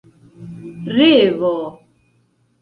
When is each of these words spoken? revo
revo 0.95 1.51